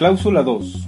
[0.00, 0.86] Cláusula 2.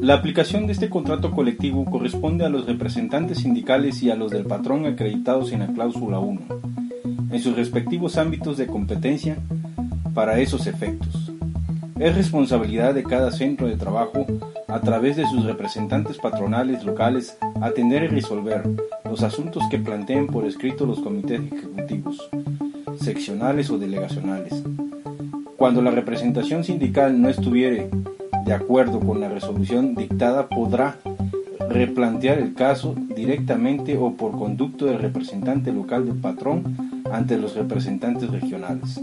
[0.00, 4.46] La aplicación de este contrato colectivo corresponde a los representantes sindicales y a los del
[4.46, 6.40] patrón acreditados en la cláusula 1,
[7.30, 9.36] en sus respectivos ámbitos de competencia
[10.12, 11.30] para esos efectos.
[12.00, 14.26] Es responsabilidad de cada centro de trabajo,
[14.66, 18.64] a través de sus representantes patronales locales, atender y resolver
[19.04, 22.28] los asuntos que planteen por escrito los comités ejecutivos,
[23.00, 24.64] seccionales o delegacionales.
[25.56, 27.88] Cuando la representación sindical no estuviere
[28.46, 30.98] de acuerdo con la resolución dictada, podrá
[31.68, 38.30] replantear el caso directamente o por conducto del representante local del patrón ante los representantes
[38.30, 39.02] regionales.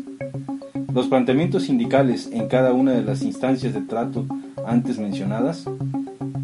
[0.94, 4.26] Los planteamientos sindicales en cada una de las instancias de trato
[4.66, 5.66] antes mencionadas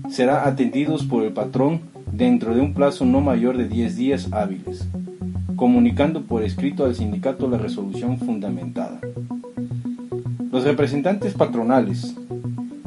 [0.10, 1.80] será atendidos por el patrón
[2.12, 4.86] dentro de un plazo no mayor de 10 días hábiles,
[5.56, 9.00] comunicando por escrito al sindicato la resolución fundamentada.
[10.52, 12.16] Los representantes patronales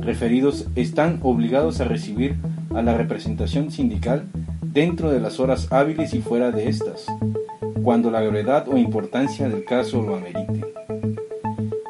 [0.03, 2.37] referidos están obligados a recibir
[2.75, 4.25] a la representación sindical
[4.61, 7.07] dentro de las horas hábiles y fuera de estas,
[7.83, 10.65] cuando la gravedad o importancia del caso lo amerite.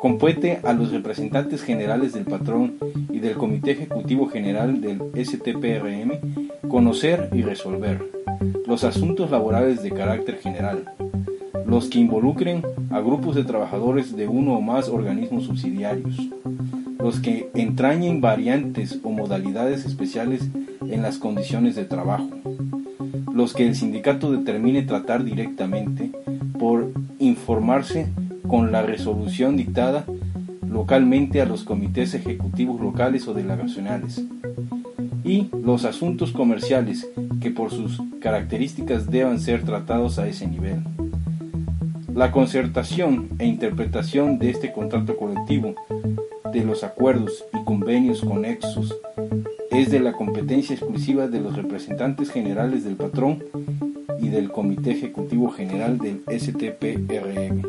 [0.00, 2.74] Compete a los representantes generales del patrón
[3.10, 8.10] y del Comité Ejecutivo General del STPRM conocer y resolver
[8.66, 10.84] los asuntos laborales de carácter general,
[11.66, 16.16] los que involucren a grupos de trabajadores de uno o más organismos subsidiarios,
[17.02, 20.48] los que entrañen variantes o modalidades especiales
[20.86, 22.30] en las condiciones de trabajo,
[23.34, 26.12] los que el sindicato determine tratar directamente
[26.60, 28.06] por informarse
[28.46, 30.04] con la resolución dictada
[30.68, 34.24] localmente a los comités ejecutivos locales o delegacionales,
[35.24, 37.08] y los asuntos comerciales
[37.40, 40.84] que por sus características deban ser tratados a ese nivel.
[42.14, 45.74] La concertación e interpretación de este contrato colectivo
[46.52, 48.94] de los acuerdos y convenios conexos
[49.70, 53.42] es de la competencia exclusiva de los representantes generales del patrón
[54.20, 57.62] y del Comité Ejecutivo General del STPRM.